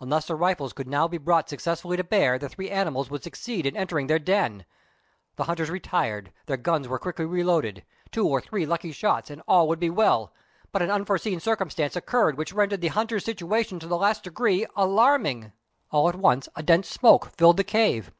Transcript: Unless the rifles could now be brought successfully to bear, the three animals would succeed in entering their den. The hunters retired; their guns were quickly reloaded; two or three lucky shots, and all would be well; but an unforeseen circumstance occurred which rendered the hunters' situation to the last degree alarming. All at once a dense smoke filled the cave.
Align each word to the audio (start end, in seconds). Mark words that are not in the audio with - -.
Unless 0.00 0.28
the 0.28 0.34
rifles 0.36 0.72
could 0.72 0.88
now 0.88 1.06
be 1.06 1.18
brought 1.18 1.50
successfully 1.50 1.98
to 1.98 2.02
bear, 2.02 2.38
the 2.38 2.48
three 2.48 2.70
animals 2.70 3.10
would 3.10 3.22
succeed 3.22 3.66
in 3.66 3.76
entering 3.76 4.06
their 4.06 4.18
den. 4.18 4.64
The 5.36 5.44
hunters 5.44 5.68
retired; 5.68 6.32
their 6.46 6.56
guns 6.56 6.88
were 6.88 6.98
quickly 6.98 7.26
reloaded; 7.26 7.84
two 8.10 8.26
or 8.26 8.40
three 8.40 8.64
lucky 8.64 8.90
shots, 8.90 9.28
and 9.28 9.42
all 9.46 9.68
would 9.68 9.78
be 9.78 9.90
well; 9.90 10.32
but 10.72 10.80
an 10.80 10.90
unforeseen 10.90 11.40
circumstance 11.40 11.94
occurred 11.94 12.38
which 12.38 12.54
rendered 12.54 12.80
the 12.80 12.88
hunters' 12.88 13.26
situation 13.26 13.78
to 13.80 13.86
the 13.86 13.98
last 13.98 14.22
degree 14.24 14.64
alarming. 14.76 15.52
All 15.92 16.08
at 16.08 16.16
once 16.16 16.48
a 16.56 16.62
dense 16.62 16.88
smoke 16.88 17.32
filled 17.36 17.58
the 17.58 17.62
cave. 17.62 18.10